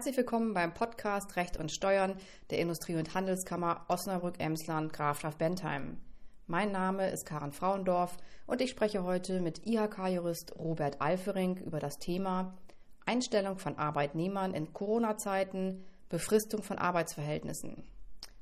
Herzlich 0.00 0.16
willkommen 0.16 0.54
beim 0.54 0.72
Podcast 0.72 1.36
Recht 1.36 1.58
und 1.58 1.70
Steuern 1.70 2.16
der 2.48 2.58
Industrie- 2.58 2.96
und 2.96 3.12
Handelskammer 3.12 3.84
Osnabrück-Emsland 3.88 4.94
Grafschaft 4.94 5.36
Bentheim. 5.36 5.98
Mein 6.46 6.72
Name 6.72 7.10
ist 7.10 7.26
Karen 7.26 7.52
Frauendorf 7.52 8.16
und 8.46 8.62
ich 8.62 8.70
spreche 8.70 9.02
heute 9.02 9.42
mit 9.42 9.66
IHK-Jurist 9.66 10.58
Robert 10.58 11.02
Alfering 11.02 11.58
über 11.58 11.80
das 11.80 11.98
Thema 11.98 12.56
Einstellung 13.04 13.58
von 13.58 13.76
Arbeitnehmern 13.76 14.54
in 14.54 14.72
Corona-Zeiten, 14.72 15.84
Befristung 16.08 16.62
von 16.62 16.78
Arbeitsverhältnissen. 16.78 17.84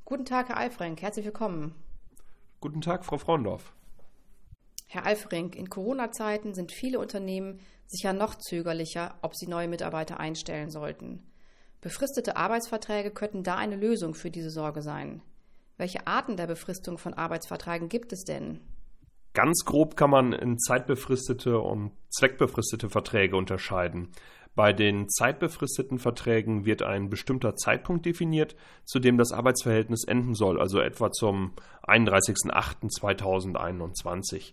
Guten 0.04 0.26
Tag, 0.26 0.50
Herr 0.50 0.58
Alfering, 0.58 0.96
herzlich 0.96 1.24
willkommen. 1.24 1.74
Guten 2.60 2.82
Tag, 2.82 3.04
Frau 3.04 3.18
Frauendorf. 3.18 3.72
Herr 4.86 5.06
Alfering, 5.06 5.54
in 5.54 5.68
Corona-Zeiten 5.68 6.54
sind 6.54 6.70
viele 6.70 7.00
Unternehmen 7.00 7.58
sicher 7.88 8.12
noch 8.12 8.36
zögerlicher, 8.36 9.16
ob 9.22 9.34
sie 9.34 9.48
neue 9.48 9.66
Mitarbeiter 9.66 10.20
einstellen 10.20 10.70
sollten. 10.70 11.24
Befristete 11.80 12.36
Arbeitsverträge 12.36 13.10
könnten 13.10 13.42
da 13.44 13.56
eine 13.56 13.76
Lösung 13.76 14.14
für 14.14 14.30
diese 14.30 14.50
Sorge 14.50 14.82
sein. 14.82 15.22
Welche 15.76 16.06
Arten 16.06 16.36
der 16.36 16.48
Befristung 16.48 16.98
von 16.98 17.14
Arbeitsverträgen 17.14 17.88
gibt 17.88 18.12
es 18.12 18.24
denn? 18.24 18.60
Ganz 19.32 19.64
grob 19.64 19.96
kann 19.96 20.10
man 20.10 20.32
in 20.32 20.58
zeitbefristete 20.58 21.60
und 21.60 21.92
zweckbefristete 22.10 22.90
Verträge 22.90 23.36
unterscheiden. 23.36 24.10
Bei 24.56 24.72
den 24.72 25.08
zeitbefristeten 25.08 26.00
Verträgen 26.00 26.64
wird 26.64 26.82
ein 26.82 27.10
bestimmter 27.10 27.54
Zeitpunkt 27.54 28.06
definiert, 28.06 28.56
zu 28.84 28.98
dem 28.98 29.16
das 29.16 29.30
Arbeitsverhältnis 29.30 30.02
enden 30.02 30.34
soll, 30.34 30.60
also 30.60 30.80
etwa 30.80 31.12
zum 31.12 31.52
31.08.2021. 31.86 34.52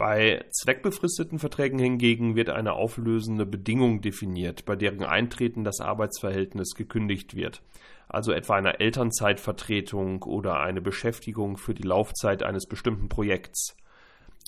Bei 0.00 0.46
zweckbefristeten 0.50 1.38
Verträgen 1.38 1.78
hingegen 1.78 2.34
wird 2.34 2.48
eine 2.48 2.72
auflösende 2.72 3.44
Bedingung 3.44 4.00
definiert, 4.00 4.64
bei 4.64 4.74
deren 4.74 5.04
Eintreten 5.04 5.62
das 5.62 5.80
Arbeitsverhältnis 5.82 6.74
gekündigt 6.74 7.36
wird, 7.36 7.60
also 8.08 8.32
etwa 8.32 8.54
eine 8.54 8.80
Elternzeitvertretung 8.80 10.22
oder 10.22 10.58
eine 10.58 10.80
Beschäftigung 10.80 11.58
für 11.58 11.74
die 11.74 11.82
Laufzeit 11.82 12.42
eines 12.42 12.64
bestimmten 12.66 13.10
Projekts. 13.10 13.76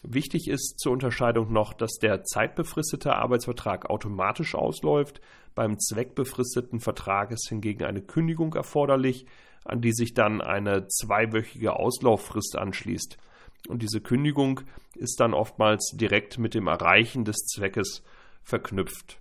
Wichtig 0.02 0.48
ist 0.48 0.78
zur 0.78 0.92
Unterscheidung 0.92 1.52
noch, 1.52 1.74
dass 1.74 1.98
der 2.00 2.24
zeitbefristete 2.24 3.14
Arbeitsvertrag 3.14 3.90
automatisch 3.90 4.54
ausläuft, 4.54 5.20
beim 5.54 5.78
zweckbefristeten 5.78 6.80
Vertrag 6.80 7.30
ist 7.30 7.50
hingegen 7.50 7.84
eine 7.84 8.00
Kündigung 8.00 8.54
erforderlich, 8.54 9.26
an 9.66 9.82
die 9.82 9.92
sich 9.92 10.14
dann 10.14 10.40
eine 10.40 10.86
zweiwöchige 10.86 11.76
Auslauffrist 11.76 12.56
anschließt. 12.56 13.18
Und 13.68 13.82
diese 13.82 14.00
Kündigung 14.00 14.60
ist 14.94 15.20
dann 15.20 15.34
oftmals 15.34 15.92
direkt 15.94 16.38
mit 16.38 16.54
dem 16.54 16.66
Erreichen 16.66 17.24
des 17.24 17.36
Zweckes 17.46 18.02
verknüpft. 18.42 19.20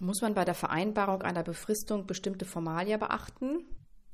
Muss 0.00 0.20
man 0.20 0.34
bei 0.34 0.44
der 0.44 0.54
Vereinbarung 0.54 1.22
einer 1.22 1.44
Befristung 1.44 2.06
bestimmte 2.06 2.44
Formalia 2.44 2.96
beachten? 2.96 3.64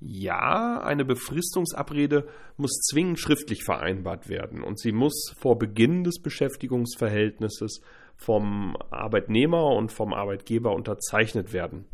Ja, 0.00 0.80
eine 0.80 1.04
Befristungsabrede 1.04 2.28
muss 2.56 2.70
zwingend 2.88 3.18
schriftlich 3.18 3.64
vereinbart 3.64 4.28
werden 4.28 4.62
und 4.62 4.78
sie 4.78 4.92
muss 4.92 5.34
vor 5.36 5.58
Beginn 5.58 6.04
des 6.04 6.20
Beschäftigungsverhältnisses 6.20 7.80
vom 8.14 8.76
Arbeitnehmer 8.90 9.64
und 9.64 9.90
vom 9.90 10.12
Arbeitgeber 10.12 10.72
unterzeichnet 10.72 11.52
werden. 11.52 11.86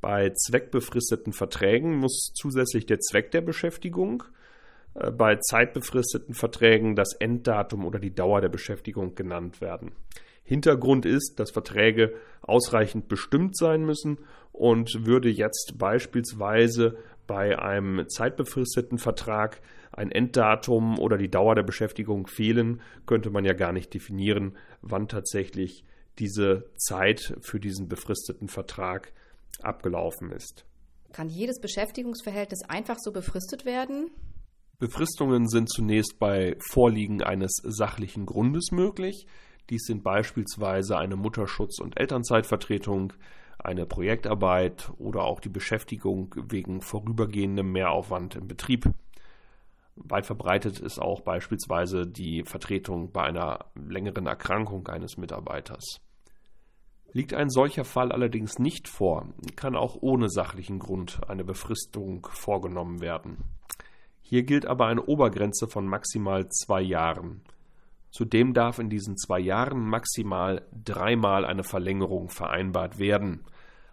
Bei 0.00 0.30
zweckbefristeten 0.30 1.32
Verträgen 1.32 1.96
muss 1.96 2.32
zusätzlich 2.34 2.86
der 2.86 2.98
Zweck 2.98 3.30
der 3.30 3.40
Beschäftigung, 3.40 4.24
bei 4.94 5.36
zeitbefristeten 5.36 6.34
Verträgen 6.34 6.94
das 6.94 7.14
Enddatum 7.18 7.84
oder 7.84 7.98
die 7.98 8.14
Dauer 8.14 8.40
der 8.40 8.48
Beschäftigung 8.48 9.14
genannt 9.14 9.60
werden. 9.60 9.92
Hintergrund 10.44 11.06
ist, 11.06 11.40
dass 11.40 11.50
Verträge 11.50 12.14
ausreichend 12.42 13.08
bestimmt 13.08 13.56
sein 13.56 13.84
müssen 13.84 14.18
und 14.52 15.06
würde 15.06 15.30
jetzt 15.30 15.74
beispielsweise 15.78 16.98
bei 17.26 17.58
einem 17.58 18.06
zeitbefristeten 18.08 18.98
Vertrag 18.98 19.60
ein 19.90 20.10
Enddatum 20.10 20.98
oder 20.98 21.16
die 21.16 21.30
Dauer 21.30 21.54
der 21.54 21.62
Beschäftigung 21.62 22.26
fehlen, 22.26 22.82
könnte 23.06 23.30
man 23.30 23.44
ja 23.44 23.54
gar 23.54 23.72
nicht 23.72 23.94
definieren, 23.94 24.56
wann 24.82 25.08
tatsächlich 25.08 25.84
diese 26.18 26.66
Zeit 26.76 27.34
für 27.40 27.58
diesen 27.58 27.88
befristeten 27.88 28.48
Vertrag 28.48 29.12
abgelaufen 29.62 30.30
ist. 30.30 30.64
Kann 31.12 31.28
jedes 31.28 31.60
Beschäftigungsverhältnis 31.60 32.62
einfach 32.68 32.98
so 32.98 33.12
befristet 33.12 33.64
werden? 33.64 34.10
Befristungen 34.78 35.48
sind 35.48 35.70
zunächst 35.70 36.18
bei 36.18 36.56
Vorliegen 36.58 37.22
eines 37.22 37.52
sachlichen 37.62 38.26
Grundes 38.26 38.72
möglich. 38.72 39.26
Dies 39.70 39.84
sind 39.84 40.02
beispielsweise 40.02 40.98
eine 40.98 41.16
Mutterschutz- 41.16 41.80
und 41.80 41.98
Elternzeitvertretung, 41.98 43.12
eine 43.58 43.86
Projektarbeit 43.86 44.90
oder 44.98 45.22
auch 45.22 45.40
die 45.40 45.48
Beschäftigung 45.48 46.34
wegen 46.48 46.80
vorübergehendem 46.80 47.70
Mehraufwand 47.70 48.34
im 48.34 48.48
Betrieb. 48.48 48.90
Weit 49.96 50.26
verbreitet 50.26 50.80
ist 50.80 51.00
auch 51.00 51.20
beispielsweise 51.20 52.06
die 52.06 52.42
Vertretung 52.44 53.12
bei 53.12 53.22
einer 53.22 53.66
längeren 53.76 54.26
Erkrankung 54.26 54.88
eines 54.88 55.16
Mitarbeiters. 55.16 56.00
Liegt 57.12 57.32
ein 57.32 57.48
solcher 57.48 57.84
Fall 57.84 58.10
allerdings 58.10 58.58
nicht 58.58 58.88
vor, 58.88 59.28
kann 59.54 59.76
auch 59.76 59.96
ohne 60.00 60.28
sachlichen 60.28 60.80
Grund 60.80 61.20
eine 61.28 61.44
Befristung 61.44 62.26
vorgenommen 62.28 63.00
werden. 63.00 63.36
Hier 64.34 64.42
gilt 64.42 64.66
aber 64.66 64.86
eine 64.86 65.04
Obergrenze 65.04 65.68
von 65.68 65.86
maximal 65.86 66.48
zwei 66.48 66.82
Jahren. 66.82 67.42
Zudem 68.10 68.52
darf 68.52 68.80
in 68.80 68.90
diesen 68.90 69.16
zwei 69.16 69.38
Jahren 69.38 69.88
maximal 69.88 70.66
dreimal 70.72 71.44
eine 71.44 71.62
Verlängerung 71.62 72.30
vereinbart 72.30 72.98
werden. 72.98 73.44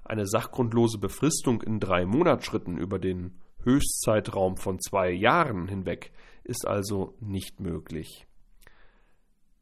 Eine 0.03 0.25
sachgrundlose 0.25 0.97
Befristung 0.97 1.61
in 1.61 1.79
drei 1.79 2.07
Monatsschritten 2.07 2.79
über 2.79 2.97
den 2.97 3.35
Höchstzeitraum 3.61 4.57
von 4.57 4.79
zwei 4.79 5.11
Jahren 5.11 5.67
hinweg 5.67 6.11
ist 6.43 6.67
also 6.67 7.13
nicht 7.19 7.59
möglich. 7.59 8.25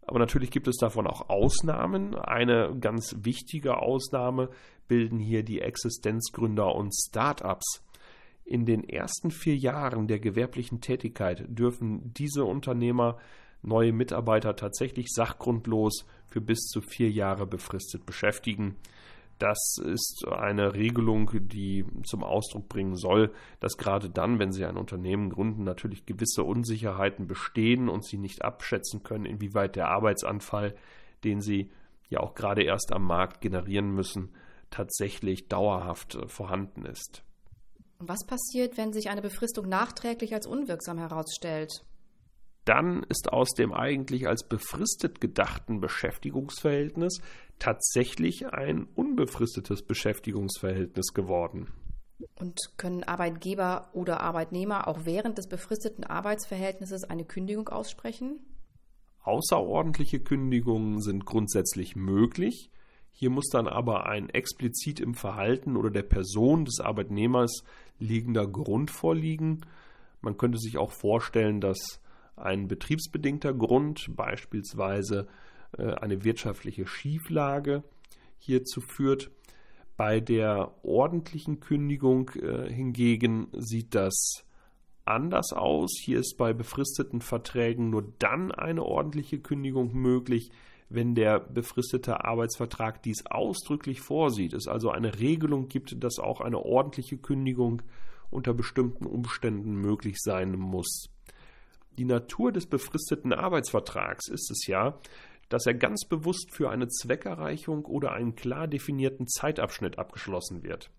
Aber 0.03 0.19
natürlich 0.19 0.49
gibt 0.49 0.69
es 0.69 0.77
davon 0.77 1.07
auch 1.07 1.27
Ausnahmen. 1.27 2.15
Eine 2.15 2.73
ganz 2.79 3.17
wichtige 3.19 3.79
Ausnahme 3.79 4.49
bilden 4.87 5.19
hier 5.19 5.43
die 5.43 5.59
Existenzgründer 5.59 6.73
und 6.73 6.93
Start-ups. 6.95 7.83
In 8.49 8.65
den 8.65 8.83
ersten 8.83 9.29
vier 9.29 9.55
Jahren 9.55 10.07
der 10.07 10.19
gewerblichen 10.19 10.81
Tätigkeit 10.81 11.45
dürfen 11.47 12.11
diese 12.15 12.45
Unternehmer 12.45 13.19
neue 13.61 13.93
Mitarbeiter 13.93 14.55
tatsächlich 14.55 15.09
sachgrundlos 15.09 16.07
für 16.25 16.41
bis 16.41 16.61
zu 16.61 16.81
vier 16.81 17.11
Jahre 17.11 17.45
befristet 17.45 18.07
beschäftigen. 18.07 18.75
Das 19.37 19.75
ist 19.85 20.25
eine 20.27 20.73
Regelung, 20.73 21.29
die 21.43 21.85
zum 22.03 22.23
Ausdruck 22.23 22.67
bringen 22.69 22.95
soll, 22.95 23.31
dass 23.59 23.77
gerade 23.77 24.09
dann, 24.09 24.39
wenn 24.39 24.51
Sie 24.51 24.65
ein 24.65 24.77
Unternehmen 24.77 25.29
gründen, 25.29 25.63
natürlich 25.63 26.07
gewisse 26.07 26.43
Unsicherheiten 26.43 27.27
bestehen 27.27 27.87
und 27.87 28.03
Sie 28.03 28.17
nicht 28.17 28.43
abschätzen 28.43 29.03
können, 29.03 29.25
inwieweit 29.25 29.75
der 29.75 29.89
Arbeitsanfall, 29.89 30.73
den 31.23 31.39
Sie 31.39 31.69
ja 32.09 32.21
auch 32.21 32.33
gerade 32.33 32.63
erst 32.63 32.93
am 32.93 33.03
Markt 33.03 33.41
generieren 33.41 33.93
müssen, 33.93 34.31
tatsächlich 34.71 35.49
dauerhaft 35.49 36.17
vorhanden 36.25 36.85
ist. 36.85 37.23
Was 38.01 38.25
passiert, 38.25 38.77
wenn 38.77 38.93
sich 38.93 39.09
eine 39.09 39.21
Befristung 39.21 39.67
nachträglich 39.67 40.33
als 40.33 40.47
unwirksam 40.47 40.97
herausstellt? 40.97 41.83
Dann 42.63 43.03
ist 43.03 43.33
aus 43.33 43.49
dem 43.53 43.73
eigentlich 43.73 44.27
als 44.27 44.47
befristet 44.47 45.19
gedachten 45.19 45.81
Beschäftigungsverhältnis 45.81 47.19
tatsächlich 47.57 48.47
ein 48.53 48.87
unbefristetes 48.95 49.81
Beschäftigungsverhältnis 49.81 51.13
geworden. 51.13 51.73
Und 52.35 52.57
können 52.77 53.03
Arbeitgeber 53.03 53.89
oder 53.93 54.21
Arbeitnehmer 54.21 54.87
auch 54.87 55.05
während 55.05 55.37
des 55.37 55.47
befristeten 55.47 56.05
Arbeitsverhältnisses 56.05 57.03
eine 57.03 57.25
Kündigung 57.25 57.67
aussprechen? 57.67 58.39
Außerordentliche 59.23 60.21
Kündigungen 60.21 61.01
sind 61.01 61.25
grundsätzlich 61.25 61.97
möglich. 61.97 62.71
Hier 63.19 63.29
muss 63.29 63.49
dann 63.49 63.67
aber 63.67 64.05
ein 64.05 64.29
explizit 64.29 65.01
im 65.01 65.13
Verhalten 65.13 65.75
oder 65.75 65.89
der 65.89 66.03
Person 66.03 66.63
des 66.63 66.79
Arbeitnehmers 66.79 67.65
liegender 67.99 68.47
Grund 68.47 68.91
vorliegen. 68.91 69.65
Man 70.21 70.37
könnte 70.37 70.57
sich 70.57 70.77
auch 70.77 70.93
vorstellen, 70.93 71.59
dass 71.59 71.99
ein 72.37 72.69
betriebsbedingter 72.69 73.53
Grund, 73.53 74.15
beispielsweise 74.15 75.27
äh, 75.77 75.95
eine 75.95 76.23
wirtschaftliche 76.23 76.87
Schieflage, 76.87 77.83
hierzu 78.37 78.79
führt. 78.79 79.31
Bei 79.97 80.21
der 80.21 80.71
ordentlichen 80.81 81.59
Kündigung 81.59 82.29
äh, 82.35 82.71
hingegen 82.71 83.49
sieht 83.51 83.95
das 83.95 84.45
anders 85.03 85.51
aus. 85.51 85.91
Hier 86.01 86.19
ist 86.19 86.37
bei 86.37 86.53
befristeten 86.53 87.19
Verträgen 87.19 87.89
nur 87.89 88.13
dann 88.17 88.53
eine 88.53 88.81
ordentliche 88.81 89.39
Kündigung 89.39 89.93
möglich, 89.93 90.51
wenn 90.89 91.13
der 91.13 91.39
befristete 91.39 92.25
Arbeitsvertrag 92.25 93.03
dies 93.03 93.25
ausdrücklich 93.27 94.01
vorsieht, 94.01 94.53
es 94.53 94.67
also 94.67 94.89
eine 94.89 95.19
Regelung 95.19 95.67
gibt, 95.67 96.03
dass 96.03 96.17
auch 96.19 96.41
eine 96.41 96.59
ordentliche 96.59 97.17
Kündigung 97.17 97.83
unter 98.31 98.53
bestimmten 98.53 99.05
Umständen 99.05 99.75
möglich 99.75 100.17
sein 100.19 100.57
muss. 100.57 101.09
Die 101.97 102.05
Natur 102.05 102.51
des 102.51 102.65
befristeten 102.65 103.33
Arbeitsvertrags 103.33 104.29
ist 104.29 104.49
es 104.51 104.65
ja, 104.67 104.99
dass 105.49 105.65
er 105.65 105.73
ganz 105.73 106.05
bewusst 106.05 106.51
für 106.51 106.69
eine 106.69 106.87
Zweckerreichung 106.87 107.85
oder 107.85 108.11
einen 108.13 108.35
klar 108.35 108.67
definierten 108.67 109.27
Zeitabschnitt 109.27 109.99
abgeschlossen 109.99 110.63
wird. 110.63 110.91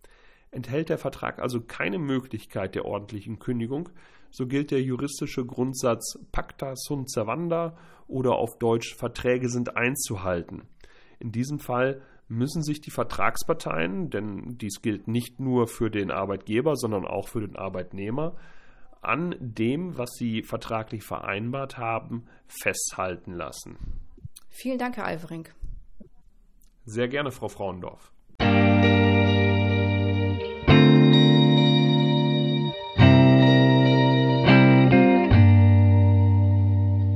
Enthält 0.50 0.88
der 0.88 0.98
Vertrag 0.98 1.38
also 1.38 1.60
keine 1.60 1.98
Möglichkeit 1.98 2.74
der 2.74 2.84
ordentlichen 2.84 3.38
Kündigung, 3.38 3.88
so 4.30 4.46
gilt 4.46 4.70
der 4.70 4.82
juristische 4.82 5.44
Grundsatz 5.44 6.18
pacta 6.32 6.74
sunt 6.76 7.10
servanda 7.10 7.76
oder 8.06 8.36
auf 8.36 8.58
Deutsch 8.58 8.96
Verträge 8.96 9.48
sind 9.48 9.76
einzuhalten. 9.76 10.62
In 11.18 11.32
diesem 11.32 11.58
Fall 11.58 12.02
müssen 12.28 12.62
sich 12.62 12.80
die 12.80 12.90
Vertragsparteien, 12.90 14.10
denn 14.10 14.56
dies 14.58 14.82
gilt 14.82 15.08
nicht 15.08 15.40
nur 15.40 15.66
für 15.66 15.90
den 15.90 16.10
Arbeitgeber, 16.10 16.76
sondern 16.76 17.04
auch 17.04 17.28
für 17.28 17.40
den 17.40 17.56
Arbeitnehmer, 17.56 18.36
an 19.02 19.34
dem, 19.40 19.96
was 19.98 20.10
sie 20.16 20.42
vertraglich 20.42 21.02
vereinbart 21.04 21.78
haben, 21.78 22.26
festhalten 22.46 23.32
lassen. 23.32 23.78
Vielen 24.48 24.78
Dank, 24.78 24.96
Herr 24.96 25.06
Alverink. 25.06 25.54
Sehr 26.84 27.08
gerne, 27.08 27.30
Frau 27.30 27.48
Frauendorf. 27.48 28.12